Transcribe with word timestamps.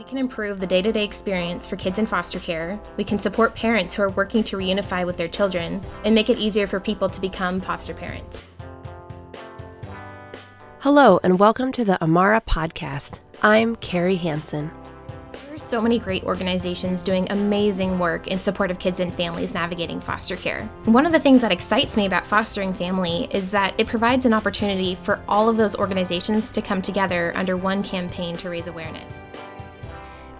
We 0.00 0.04
can 0.04 0.16
improve 0.16 0.60
the 0.60 0.66
day 0.66 0.80
to 0.80 0.92
day 0.92 1.04
experience 1.04 1.66
for 1.66 1.76
kids 1.76 1.98
in 1.98 2.06
foster 2.06 2.38
care. 2.38 2.80
We 2.96 3.04
can 3.04 3.18
support 3.18 3.54
parents 3.54 3.92
who 3.92 4.00
are 4.00 4.08
working 4.08 4.42
to 4.44 4.56
reunify 4.56 5.04
with 5.04 5.18
their 5.18 5.28
children 5.28 5.82
and 6.06 6.14
make 6.14 6.30
it 6.30 6.38
easier 6.38 6.66
for 6.66 6.80
people 6.80 7.10
to 7.10 7.20
become 7.20 7.60
foster 7.60 7.92
parents. 7.92 8.42
Hello, 10.78 11.20
and 11.22 11.38
welcome 11.38 11.70
to 11.72 11.84
the 11.84 12.02
Amara 12.02 12.40
Podcast. 12.40 13.18
I'm 13.42 13.76
Carrie 13.76 14.16
Hansen. 14.16 14.70
There 15.32 15.54
are 15.54 15.58
so 15.58 15.82
many 15.82 15.98
great 15.98 16.24
organizations 16.24 17.02
doing 17.02 17.30
amazing 17.30 17.98
work 17.98 18.26
in 18.26 18.38
support 18.38 18.70
of 18.70 18.78
kids 18.78 19.00
and 19.00 19.14
families 19.14 19.52
navigating 19.52 20.00
foster 20.00 20.36
care. 20.36 20.64
One 20.86 21.04
of 21.04 21.12
the 21.12 21.20
things 21.20 21.42
that 21.42 21.52
excites 21.52 21.98
me 21.98 22.06
about 22.06 22.26
fostering 22.26 22.72
family 22.72 23.28
is 23.32 23.50
that 23.50 23.74
it 23.76 23.86
provides 23.86 24.24
an 24.24 24.32
opportunity 24.32 24.94
for 24.94 25.20
all 25.28 25.50
of 25.50 25.58
those 25.58 25.76
organizations 25.76 26.50
to 26.52 26.62
come 26.62 26.80
together 26.80 27.32
under 27.36 27.58
one 27.58 27.82
campaign 27.82 28.38
to 28.38 28.48
raise 28.48 28.66
awareness. 28.66 29.14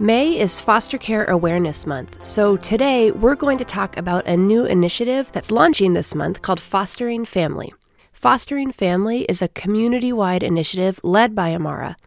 May 0.03 0.41
is 0.41 0.63
Foster 0.63 0.97
Care 0.97 1.27
Awareness 1.27 1.87
Month, 1.87 2.25
so 2.25 2.57
today 2.57 3.11
we're 3.11 3.35
going 3.35 3.59
to 3.59 3.67
talk 3.67 3.99
about 3.99 4.27
a 4.27 4.35
new 4.35 4.65
initiative 4.65 5.31
that's 5.31 5.51
launching 5.51 5.93
this 5.93 6.15
month 6.15 6.41
called 6.41 6.59
Fostering 6.59 7.27
Family. 7.27 7.75
Fostering 8.11 8.73
Family 8.73 9.25
is 9.25 9.43
a 9.43 9.49
community 9.49 10.11
wide 10.11 10.43
initiative 10.43 11.01
led 11.03 11.35
by 11.35 11.55
Amara. 11.55 11.99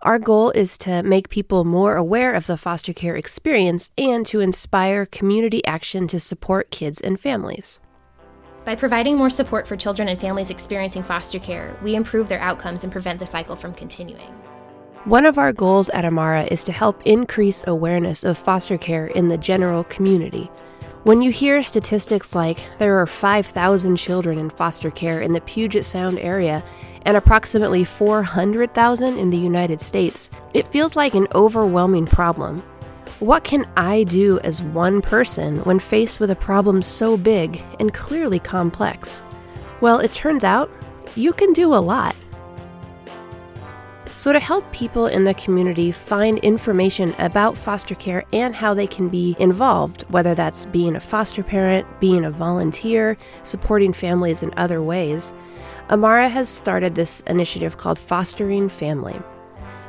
Our 0.00 0.18
goal 0.18 0.50
is 0.50 0.76
to 0.78 1.02
make 1.02 1.30
people 1.30 1.64
more 1.64 1.96
aware 1.96 2.34
of 2.34 2.46
the 2.46 2.58
foster 2.58 2.92
care 2.92 3.16
experience 3.16 3.90
and 3.96 4.26
to 4.26 4.40
inspire 4.40 5.06
community 5.06 5.64
action 5.64 6.06
to 6.08 6.20
support 6.20 6.70
kids 6.70 7.00
and 7.00 7.18
families. 7.18 7.80
By 8.66 8.74
providing 8.74 9.16
more 9.16 9.30
support 9.30 9.66
for 9.66 9.74
children 9.74 10.08
and 10.08 10.20
families 10.20 10.50
experiencing 10.50 11.02
foster 11.02 11.38
care, 11.38 11.74
we 11.82 11.94
improve 11.94 12.28
their 12.28 12.40
outcomes 12.40 12.82
and 12.82 12.92
prevent 12.92 13.18
the 13.18 13.24
cycle 13.24 13.56
from 13.56 13.72
continuing. 13.72 14.34
One 15.08 15.24
of 15.24 15.38
our 15.38 15.54
goals 15.54 15.88
at 15.88 16.04
Amara 16.04 16.44
is 16.50 16.62
to 16.64 16.72
help 16.72 17.00
increase 17.06 17.64
awareness 17.66 18.24
of 18.24 18.36
foster 18.36 18.76
care 18.76 19.06
in 19.06 19.28
the 19.28 19.38
general 19.38 19.84
community. 19.84 20.50
When 21.04 21.22
you 21.22 21.30
hear 21.30 21.62
statistics 21.62 22.34
like 22.34 22.58
there 22.76 22.98
are 22.98 23.06
5,000 23.06 23.96
children 23.96 24.38
in 24.38 24.50
foster 24.50 24.90
care 24.90 25.22
in 25.22 25.32
the 25.32 25.40
Puget 25.40 25.86
Sound 25.86 26.18
area 26.18 26.62
and 27.06 27.16
approximately 27.16 27.86
400,000 27.86 29.16
in 29.16 29.30
the 29.30 29.38
United 29.38 29.80
States, 29.80 30.28
it 30.52 30.68
feels 30.68 30.94
like 30.94 31.14
an 31.14 31.26
overwhelming 31.34 32.04
problem. 32.04 32.58
What 33.20 33.44
can 33.44 33.66
I 33.78 34.04
do 34.04 34.38
as 34.40 34.62
one 34.62 35.00
person 35.00 35.60
when 35.60 35.78
faced 35.78 36.20
with 36.20 36.32
a 36.32 36.36
problem 36.36 36.82
so 36.82 37.16
big 37.16 37.64
and 37.80 37.94
clearly 37.94 38.40
complex? 38.40 39.22
Well, 39.80 40.00
it 40.00 40.12
turns 40.12 40.44
out 40.44 40.70
you 41.16 41.32
can 41.32 41.54
do 41.54 41.72
a 41.72 41.76
lot. 41.80 42.14
So, 44.18 44.32
to 44.32 44.40
help 44.40 44.70
people 44.72 45.06
in 45.06 45.22
the 45.22 45.34
community 45.34 45.92
find 45.92 46.38
information 46.40 47.14
about 47.20 47.56
foster 47.56 47.94
care 47.94 48.24
and 48.32 48.52
how 48.52 48.74
they 48.74 48.88
can 48.88 49.08
be 49.08 49.36
involved, 49.38 50.02
whether 50.08 50.34
that's 50.34 50.66
being 50.66 50.96
a 50.96 51.00
foster 51.00 51.44
parent, 51.44 51.86
being 52.00 52.24
a 52.24 52.30
volunteer, 52.32 53.16
supporting 53.44 53.92
families 53.92 54.42
in 54.42 54.52
other 54.56 54.82
ways, 54.82 55.32
Amara 55.88 56.28
has 56.28 56.48
started 56.48 56.96
this 56.96 57.20
initiative 57.28 57.76
called 57.76 57.96
Fostering 57.96 58.68
Family. 58.68 59.20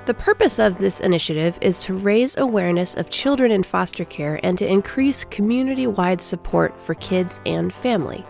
The 0.05 0.13
purpose 0.13 0.59
of 0.59 0.77
this 0.77 0.99
initiative 0.99 1.57
is 1.59 1.81
to 1.85 1.95
raise 1.95 2.37
awareness 2.37 2.93
of 2.93 3.09
children 3.09 3.49
in 3.49 3.63
foster 3.63 4.05
care 4.05 4.39
and 4.43 4.59
to 4.59 4.67
increase 4.67 5.25
community 5.25 5.87
wide 5.87 6.21
support 6.21 6.79
for 6.79 6.93
kids 6.93 7.41
and 7.47 7.73
family. 7.73 8.23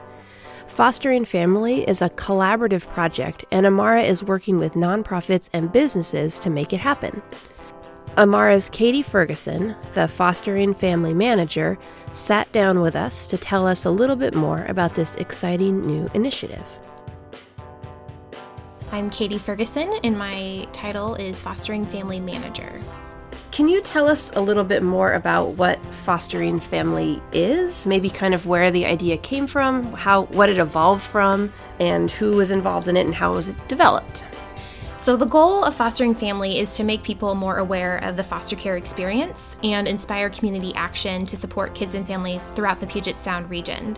Fostering 0.70 1.26
Family 1.26 1.86
is 1.90 2.02
a 2.02 2.10
collaborative 2.12 2.88
project, 2.94 3.44
and 3.52 3.66
Amara 3.66 4.04
is 4.04 4.24
working 4.24 4.60
with 4.60 4.76
nonprofits 4.76 5.50
and 5.52 5.72
businesses 5.72 6.40
to 6.40 6.50
make 6.50 6.72
it 6.72 6.80
happen. 6.80 7.22
Amara's 8.16 8.70
Katie 8.70 9.02
Ferguson, 9.02 9.76
the 9.94 10.08
Fostering 10.08 10.74
Family 10.74 11.14
Manager, 11.14 11.78
sat 12.12 12.50
down 12.52 12.82
with 12.82 12.96
us 12.96 13.28
to 13.28 13.38
tell 13.38 13.68
us 13.68 13.84
a 13.84 13.92
little 13.92 14.16
bit 14.16 14.36
more 14.36 14.64
about 14.66 14.94
this 14.94 15.16
exciting 15.16 15.82
new 15.82 16.10
initiative. 16.14 16.66
I'm 18.92 19.10
Katie 19.10 19.38
Ferguson, 19.38 20.00
and 20.04 20.18
my 20.18 20.68
title 20.72 21.16
is 21.16 21.42
Fostering 21.42 21.86
Family 21.88 22.20
Manager. 22.20 22.82
Can 23.52 23.68
you 23.68 23.82
tell 23.82 24.08
us 24.08 24.32
a 24.36 24.42
little 24.42 24.64
bit 24.64 24.84
more 24.84 25.14
about 25.14 25.56
what 25.56 25.84
fostering 25.94 26.60
family 26.60 27.20
is? 27.32 27.88
Maybe 27.88 28.10
kind 28.10 28.36
of 28.36 28.46
where 28.46 28.70
the 28.70 28.86
idea 28.86 29.18
came 29.18 29.48
from, 29.48 29.92
how 29.94 30.26
what 30.26 30.50
it 30.50 30.60
evolved 30.60 31.04
from, 31.04 31.52
and 31.80 32.12
who 32.12 32.34
was 32.34 32.52
involved 32.52 32.88
in 32.88 32.96
it 32.96 33.08
and 33.08 33.16
how 33.16 33.34
was 33.34 33.48
it 33.48 33.68
developed? 33.68 34.24
So, 35.00 35.18
the 35.18 35.26
goal 35.26 35.64
of 35.64 35.74
fostering 35.74 36.14
family 36.14 36.60
is 36.60 36.76
to 36.76 36.84
make 36.84 37.02
people 37.02 37.34
more 37.34 37.58
aware 37.58 37.98
of 37.98 38.18
the 38.18 38.24
foster 38.24 38.56
care 38.56 38.78
experience 38.78 39.58
and 39.64 39.88
inspire 39.88 40.30
community 40.30 40.76
action 40.76 41.26
to 41.26 41.36
support 41.36 41.74
kids 41.74 41.96
and 41.96 42.06
families 42.06 42.48
throughout 42.56 42.80
the 42.80 42.88
Puget 42.88 43.18
Sound 43.18 43.50
region. 43.50 43.98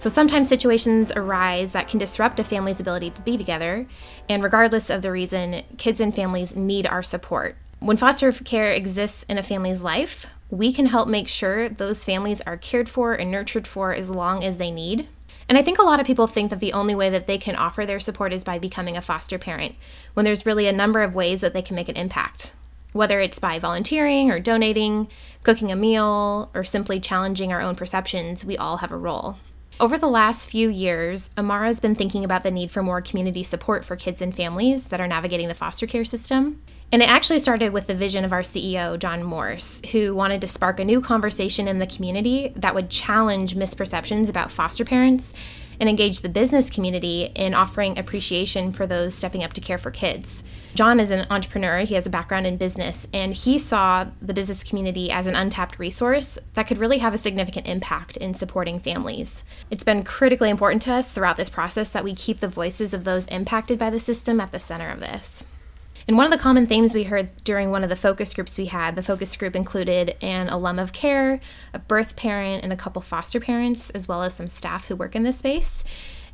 So, 0.00 0.10
sometimes 0.10 0.48
situations 0.48 1.12
arise 1.16 1.72
that 1.72 1.88
can 1.88 1.98
disrupt 1.98 2.40
a 2.40 2.44
family's 2.44 2.80
ability 2.80 3.10
to 3.10 3.22
be 3.22 3.38
together, 3.38 3.86
and 4.28 4.42
regardless 4.42 4.90
of 4.90 5.00
the 5.00 5.12
reason, 5.12 5.62
kids 5.78 6.00
and 6.00 6.14
families 6.14 6.54
need 6.54 6.86
our 6.86 7.02
support. 7.02 7.56
When 7.82 7.96
foster 7.96 8.30
care 8.30 8.70
exists 8.70 9.24
in 9.28 9.38
a 9.38 9.42
family's 9.42 9.80
life, 9.80 10.26
we 10.50 10.72
can 10.72 10.86
help 10.86 11.08
make 11.08 11.26
sure 11.26 11.68
those 11.68 12.04
families 12.04 12.40
are 12.42 12.56
cared 12.56 12.88
for 12.88 13.12
and 13.12 13.28
nurtured 13.28 13.66
for 13.66 13.92
as 13.92 14.08
long 14.08 14.44
as 14.44 14.56
they 14.56 14.70
need. 14.70 15.08
And 15.48 15.58
I 15.58 15.64
think 15.64 15.80
a 15.80 15.82
lot 15.82 15.98
of 15.98 16.06
people 16.06 16.28
think 16.28 16.50
that 16.50 16.60
the 16.60 16.74
only 16.74 16.94
way 16.94 17.10
that 17.10 17.26
they 17.26 17.38
can 17.38 17.56
offer 17.56 17.84
their 17.84 17.98
support 17.98 18.32
is 18.32 18.44
by 18.44 18.60
becoming 18.60 18.96
a 18.96 19.02
foster 19.02 19.36
parent, 19.36 19.74
when 20.14 20.24
there's 20.24 20.46
really 20.46 20.68
a 20.68 20.72
number 20.72 21.02
of 21.02 21.16
ways 21.16 21.40
that 21.40 21.54
they 21.54 21.62
can 21.62 21.74
make 21.74 21.88
an 21.88 21.96
impact. 21.96 22.52
Whether 22.92 23.18
it's 23.18 23.40
by 23.40 23.58
volunteering 23.58 24.30
or 24.30 24.38
donating, 24.38 25.08
cooking 25.42 25.72
a 25.72 25.76
meal, 25.76 26.50
or 26.54 26.62
simply 26.62 27.00
challenging 27.00 27.52
our 27.52 27.60
own 27.60 27.74
perceptions, 27.74 28.44
we 28.44 28.56
all 28.56 28.76
have 28.76 28.92
a 28.92 28.96
role. 28.96 29.38
Over 29.82 29.98
the 29.98 30.06
last 30.06 30.48
few 30.48 30.68
years, 30.68 31.30
Amara 31.36 31.66
has 31.66 31.80
been 31.80 31.96
thinking 31.96 32.24
about 32.24 32.44
the 32.44 32.52
need 32.52 32.70
for 32.70 32.84
more 32.84 33.00
community 33.00 33.42
support 33.42 33.84
for 33.84 33.96
kids 33.96 34.22
and 34.22 34.32
families 34.32 34.86
that 34.86 35.00
are 35.00 35.08
navigating 35.08 35.48
the 35.48 35.56
foster 35.56 35.88
care 35.88 36.04
system. 36.04 36.62
And 36.92 37.02
it 37.02 37.08
actually 37.08 37.40
started 37.40 37.72
with 37.72 37.88
the 37.88 37.96
vision 37.96 38.24
of 38.24 38.32
our 38.32 38.42
CEO, 38.42 38.96
John 38.96 39.24
Morse, 39.24 39.80
who 39.90 40.14
wanted 40.14 40.40
to 40.42 40.46
spark 40.46 40.78
a 40.78 40.84
new 40.84 41.00
conversation 41.00 41.66
in 41.66 41.80
the 41.80 41.88
community 41.88 42.52
that 42.54 42.76
would 42.76 42.90
challenge 42.90 43.56
misperceptions 43.56 44.28
about 44.28 44.52
foster 44.52 44.84
parents 44.84 45.34
and 45.80 45.88
engage 45.88 46.20
the 46.20 46.28
business 46.28 46.70
community 46.70 47.32
in 47.34 47.52
offering 47.52 47.98
appreciation 47.98 48.72
for 48.72 48.86
those 48.86 49.16
stepping 49.16 49.42
up 49.42 49.52
to 49.54 49.60
care 49.60 49.78
for 49.78 49.90
kids. 49.90 50.44
John 50.74 51.00
is 51.00 51.10
an 51.10 51.26
entrepreneur, 51.28 51.80
he 51.80 51.94
has 51.96 52.06
a 52.06 52.10
background 52.10 52.46
in 52.46 52.56
business, 52.56 53.06
and 53.12 53.34
he 53.34 53.58
saw 53.58 54.06
the 54.22 54.32
business 54.32 54.64
community 54.64 55.10
as 55.10 55.26
an 55.26 55.36
untapped 55.36 55.78
resource 55.78 56.38
that 56.54 56.66
could 56.66 56.78
really 56.78 56.98
have 56.98 57.12
a 57.12 57.18
significant 57.18 57.66
impact 57.66 58.16
in 58.16 58.32
supporting 58.32 58.80
families. 58.80 59.44
It's 59.70 59.84
been 59.84 60.02
critically 60.02 60.48
important 60.48 60.80
to 60.82 60.94
us 60.94 61.12
throughout 61.12 61.36
this 61.36 61.50
process 61.50 61.90
that 61.90 62.04
we 62.04 62.14
keep 62.14 62.40
the 62.40 62.48
voices 62.48 62.94
of 62.94 63.04
those 63.04 63.26
impacted 63.26 63.78
by 63.78 63.90
the 63.90 64.00
system 64.00 64.40
at 64.40 64.50
the 64.50 64.60
center 64.60 64.88
of 64.88 65.00
this. 65.00 65.44
And 66.08 66.16
one 66.16 66.24
of 66.24 66.32
the 66.32 66.42
common 66.42 66.66
themes 66.66 66.94
we 66.94 67.04
heard 67.04 67.30
during 67.44 67.70
one 67.70 67.84
of 67.84 67.90
the 67.90 67.94
focus 67.94 68.32
groups 68.32 68.56
we 68.56 68.66
had, 68.66 68.96
the 68.96 69.02
focus 69.02 69.36
group 69.36 69.54
included 69.54 70.16
an 70.22 70.48
alum 70.48 70.78
of 70.78 70.94
care, 70.94 71.38
a 71.74 71.78
birth 71.78 72.16
parent, 72.16 72.64
and 72.64 72.72
a 72.72 72.76
couple 72.76 73.02
foster 73.02 73.40
parents, 73.40 73.90
as 73.90 74.08
well 74.08 74.22
as 74.22 74.34
some 74.34 74.48
staff 74.48 74.86
who 74.86 74.96
work 74.96 75.14
in 75.14 75.22
this 75.22 75.38
space. 75.38 75.84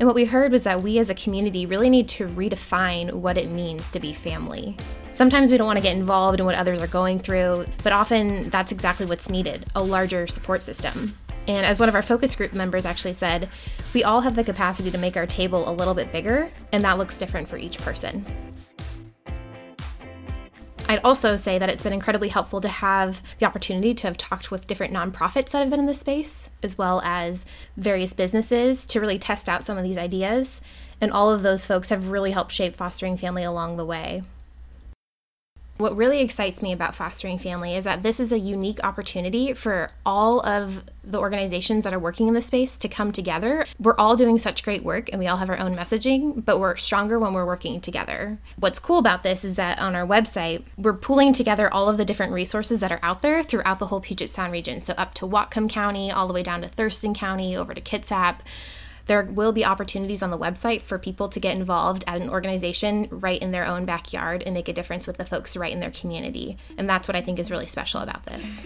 And 0.00 0.06
what 0.06 0.14
we 0.14 0.26
heard 0.26 0.52
was 0.52 0.62
that 0.62 0.80
we 0.80 0.98
as 1.00 1.10
a 1.10 1.14
community 1.14 1.66
really 1.66 1.90
need 1.90 2.08
to 2.10 2.28
redefine 2.28 3.12
what 3.12 3.36
it 3.36 3.50
means 3.50 3.90
to 3.90 3.98
be 3.98 4.12
family. 4.12 4.76
Sometimes 5.10 5.50
we 5.50 5.58
don't 5.58 5.66
want 5.66 5.78
to 5.78 5.82
get 5.82 5.96
involved 5.96 6.38
in 6.38 6.46
what 6.46 6.54
others 6.54 6.80
are 6.80 6.86
going 6.86 7.18
through, 7.18 7.66
but 7.82 7.92
often 7.92 8.48
that's 8.50 8.70
exactly 8.70 9.06
what's 9.06 9.28
needed 9.28 9.66
a 9.74 9.82
larger 9.82 10.28
support 10.28 10.62
system. 10.62 11.16
And 11.48 11.66
as 11.66 11.80
one 11.80 11.88
of 11.88 11.96
our 11.96 12.02
focus 12.02 12.36
group 12.36 12.52
members 12.52 12.86
actually 12.86 13.14
said, 13.14 13.48
we 13.92 14.04
all 14.04 14.20
have 14.20 14.36
the 14.36 14.44
capacity 14.44 14.90
to 14.92 14.98
make 14.98 15.16
our 15.16 15.26
table 15.26 15.68
a 15.68 15.72
little 15.72 15.94
bit 15.94 16.12
bigger, 16.12 16.50
and 16.72 16.84
that 16.84 16.98
looks 16.98 17.16
different 17.16 17.48
for 17.48 17.58
each 17.58 17.78
person. 17.78 18.24
I'd 20.90 21.04
also 21.04 21.36
say 21.36 21.58
that 21.58 21.68
it's 21.68 21.82
been 21.82 21.92
incredibly 21.92 22.30
helpful 22.30 22.62
to 22.62 22.68
have 22.68 23.20
the 23.38 23.44
opportunity 23.44 23.92
to 23.92 24.06
have 24.06 24.16
talked 24.16 24.50
with 24.50 24.66
different 24.66 24.94
nonprofits 24.94 25.50
that 25.50 25.58
have 25.58 25.68
been 25.68 25.80
in 25.80 25.86
this 25.86 26.00
space, 26.00 26.48
as 26.62 26.78
well 26.78 27.02
as 27.04 27.44
various 27.76 28.14
businesses 28.14 28.86
to 28.86 29.00
really 29.00 29.18
test 29.18 29.50
out 29.50 29.62
some 29.62 29.76
of 29.76 29.84
these 29.84 29.98
ideas. 29.98 30.62
And 30.98 31.12
all 31.12 31.30
of 31.30 31.42
those 31.42 31.66
folks 31.66 31.90
have 31.90 32.08
really 32.08 32.30
helped 32.30 32.52
shape 32.52 32.74
fostering 32.74 33.18
family 33.18 33.42
along 33.44 33.76
the 33.76 33.84
way. 33.84 34.22
What 35.78 35.96
really 35.96 36.20
excites 36.20 36.60
me 36.60 36.72
about 36.72 36.96
fostering 36.96 37.38
family 37.38 37.76
is 37.76 37.84
that 37.84 38.02
this 38.02 38.18
is 38.18 38.32
a 38.32 38.38
unique 38.38 38.82
opportunity 38.82 39.52
for 39.52 39.90
all 40.04 40.44
of 40.44 40.82
the 41.04 41.20
organizations 41.20 41.84
that 41.84 41.94
are 41.94 42.00
working 42.00 42.26
in 42.26 42.34
this 42.34 42.46
space 42.46 42.76
to 42.78 42.88
come 42.88 43.12
together. 43.12 43.64
We're 43.78 43.94
all 43.96 44.16
doing 44.16 44.38
such 44.38 44.64
great 44.64 44.82
work 44.82 45.08
and 45.10 45.20
we 45.20 45.28
all 45.28 45.36
have 45.36 45.48
our 45.48 45.56
own 45.56 45.76
messaging, 45.76 46.44
but 46.44 46.58
we're 46.58 46.74
stronger 46.74 47.16
when 47.20 47.32
we're 47.32 47.46
working 47.46 47.80
together. 47.80 48.38
What's 48.58 48.80
cool 48.80 48.98
about 48.98 49.22
this 49.22 49.44
is 49.44 49.54
that 49.54 49.78
on 49.78 49.94
our 49.94 50.04
website, 50.04 50.64
we're 50.76 50.94
pulling 50.94 51.32
together 51.32 51.72
all 51.72 51.88
of 51.88 51.96
the 51.96 52.04
different 52.04 52.32
resources 52.32 52.80
that 52.80 52.90
are 52.90 53.00
out 53.00 53.22
there 53.22 53.44
throughout 53.44 53.78
the 53.78 53.86
whole 53.86 54.00
Puget 54.00 54.30
Sound 54.30 54.52
region. 54.52 54.80
So 54.80 54.94
up 54.94 55.14
to 55.14 55.26
Whatcom 55.28 55.70
County, 55.70 56.10
all 56.10 56.26
the 56.26 56.34
way 56.34 56.42
down 56.42 56.62
to 56.62 56.68
Thurston 56.68 57.14
County, 57.14 57.56
over 57.56 57.72
to 57.72 57.80
Kitsap 57.80 58.40
there 59.08 59.24
will 59.24 59.52
be 59.52 59.64
opportunities 59.64 60.22
on 60.22 60.30
the 60.30 60.38
website 60.38 60.82
for 60.82 60.98
people 60.98 61.28
to 61.30 61.40
get 61.40 61.56
involved 61.56 62.04
at 62.06 62.20
an 62.20 62.30
organization 62.30 63.08
right 63.10 63.40
in 63.40 63.50
their 63.50 63.66
own 63.66 63.84
backyard 63.84 64.42
and 64.44 64.54
make 64.54 64.68
a 64.68 64.72
difference 64.72 65.06
with 65.06 65.16
the 65.16 65.24
folks 65.24 65.56
right 65.56 65.72
in 65.72 65.80
their 65.80 65.90
community. 65.90 66.56
And 66.76 66.88
that's 66.88 67.08
what 67.08 67.16
I 67.16 67.22
think 67.22 67.38
is 67.38 67.50
really 67.50 67.66
special 67.66 68.02
about 68.02 68.24
this. 68.26 68.60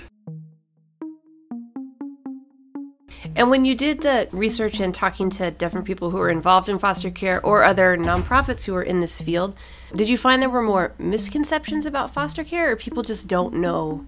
And 3.36 3.50
when 3.50 3.64
you 3.64 3.74
did 3.74 4.00
the 4.00 4.28
research 4.32 4.80
and 4.80 4.92
talking 4.92 5.30
to 5.30 5.52
different 5.52 5.86
people 5.86 6.10
who 6.10 6.18
were 6.18 6.28
involved 6.28 6.68
in 6.68 6.78
foster 6.78 7.10
care 7.10 7.44
or 7.46 7.62
other 7.62 7.96
nonprofits 7.96 8.64
who 8.64 8.74
are 8.74 8.82
in 8.82 9.00
this 9.00 9.20
field, 9.20 9.54
did 9.94 10.08
you 10.08 10.18
find 10.18 10.42
there 10.42 10.50
were 10.50 10.62
more 10.62 10.92
misconceptions 10.98 11.86
about 11.86 12.12
foster 12.12 12.42
care 12.42 12.72
or 12.72 12.76
people 12.76 13.02
just 13.02 13.28
don't 13.28 13.54
know 13.54 14.04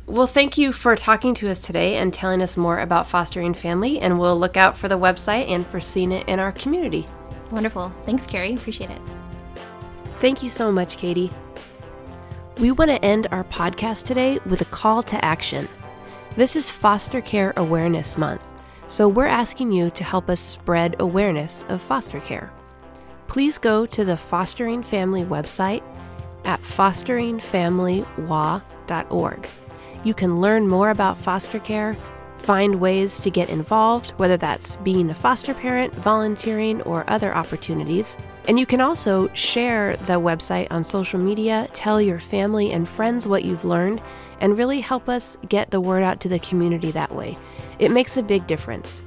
Well, 0.06 0.26
thank 0.26 0.58
you 0.58 0.72
for 0.72 0.94
talking 0.96 1.32
to 1.36 1.48
us 1.48 1.60
today 1.60 1.96
and 1.96 2.12
telling 2.12 2.42
us 2.42 2.58
more 2.58 2.78
about 2.78 3.06
fostering 3.06 3.54
family, 3.54 4.00
and 4.00 4.20
we'll 4.20 4.38
look 4.38 4.58
out 4.58 4.76
for 4.76 4.86
the 4.86 4.98
website 4.98 5.48
and 5.48 5.66
for 5.66 5.80
seeing 5.80 6.12
it 6.12 6.28
in 6.28 6.38
our 6.38 6.52
community. 6.52 7.06
Wonderful. 7.50 7.90
Thanks, 8.04 8.26
Carrie. 8.26 8.52
Appreciate 8.54 8.90
it. 8.90 9.00
Thank 10.20 10.42
you 10.42 10.50
so 10.50 10.70
much, 10.70 10.98
Katie. 10.98 11.32
We 12.58 12.70
want 12.70 12.90
to 12.90 13.02
end 13.02 13.28
our 13.30 13.44
podcast 13.44 14.04
today 14.04 14.40
with 14.44 14.60
a 14.60 14.66
call 14.66 15.02
to 15.04 15.24
action. 15.24 15.70
This 16.36 16.54
is 16.54 16.70
Foster 16.70 17.22
Care 17.22 17.54
Awareness 17.56 18.18
Month, 18.18 18.44
so 18.86 19.08
we're 19.08 19.24
asking 19.24 19.72
you 19.72 19.88
to 19.90 20.05
help 20.05 20.29
us 20.29 20.40
spread 20.40 20.96
awareness 21.00 21.64
of 21.70 21.81
foster 21.81 22.20
care. 22.20 22.52
Please 23.26 23.56
go 23.56 23.86
to 23.86 24.05
the 24.05 24.19
Fostering 24.19 24.82
Family 24.82 25.24
website 25.24 25.82
at 26.44 26.60
fosteringfamilywa.org. 26.60 29.48
You 30.05 30.15
can 30.15 30.41
learn 30.41 30.69
more 30.69 30.91
about 30.91 31.19
foster 31.19 31.58
care, 31.58 31.96
find 32.37 32.77
ways 32.77 33.19
to 33.20 33.31
get 33.31 33.49
involved, 33.49 34.11
whether 34.13 34.37
that's 34.37 34.77
being 34.77 35.11
a 35.11 35.15
foster 35.15 35.55
parent, 35.55 35.93
volunteering, 35.94 36.82
or 36.82 37.08
other 37.08 37.34
opportunities. 37.34 38.17
And 38.46 38.58
you 38.58 38.67
can 38.67 38.82
also 38.82 39.32
share 39.32 39.96
the 39.96 40.20
website 40.20 40.67
on 40.70 40.84
social 40.84 41.19
media, 41.19 41.69
tell 41.73 42.03
your 42.03 42.20
family 42.20 42.70
and 42.70 42.87
friends 42.87 43.27
what 43.27 43.44
you've 43.44 43.65
learned, 43.65 44.03
and 44.41 44.58
really 44.58 44.81
help 44.81 45.08
us 45.08 45.39
get 45.49 45.70
the 45.70 45.81
word 45.81 46.03
out 46.03 46.20
to 46.20 46.29
the 46.29 46.39
community 46.39 46.91
that 46.91 47.15
way. 47.15 47.39
It 47.79 47.91
makes 47.91 48.19
a 48.19 48.23
big 48.23 48.46
difference. 48.46 49.03